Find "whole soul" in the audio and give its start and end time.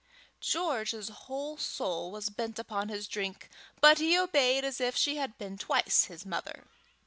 1.09-2.09